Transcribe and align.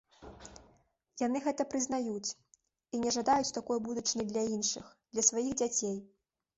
Яны 1.25 1.41
гэта 1.49 1.61
прызнаюць 1.75 2.33
і 2.33 2.95
не 3.05 3.09
жадаюць 3.19 3.55
такой 3.61 3.85
будучыні 3.91 4.29
для 4.35 4.43
іншых, 4.59 4.93
для 5.15 5.21
сваіх 5.33 5.51
дзяцей. 5.65 5.97